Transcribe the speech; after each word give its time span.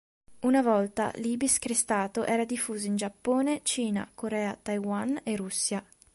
Una 0.39 0.63
volta, 0.63 1.11
l'ibis 1.17 1.59
crestato 1.59 2.25
era 2.25 2.43
diffuso 2.43 2.87
in 2.87 2.95
Giappone, 2.95 3.59
Cina, 3.61 4.09
Corea, 4.15 4.57
Taiwan 4.59 5.19
e 5.23 5.35
Russia. 5.35 5.85